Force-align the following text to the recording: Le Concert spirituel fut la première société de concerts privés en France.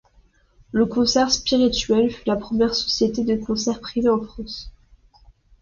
Le 0.71 0.87
Concert 0.87 1.31
spirituel 1.31 2.09
fut 2.09 2.23
la 2.27 2.35
première 2.35 2.73
société 2.73 3.23
de 3.23 3.35
concerts 3.35 3.81
privés 3.81 4.09
en 4.09 4.19
France. 4.19 4.71